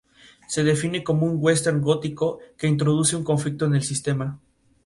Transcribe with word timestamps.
Se 0.47 0.63
define 0.63 1.03
como 1.03 1.27
un 1.27 1.35
western 1.39 1.79
gótico 1.79 2.39
que 2.57 2.65
introduce 2.65 3.15
un 3.15 3.23
conflicto 3.23 3.67
en 3.67 3.75
el 3.75 3.83
sistema. 3.83 4.39